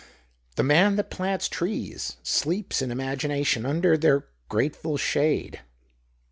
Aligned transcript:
The 0.55 0.63
man 0.63 0.95
that 0.95 1.11
plants 1.11 1.47
trees 1.47 2.17
sleeps 2.23 2.81
in 2.81 2.89
imagina 2.89 3.45
tion 3.45 3.67
under 3.67 3.95
their 3.95 4.21
Q 4.49 4.57
rateful 4.57 4.97
shade." 4.97 5.59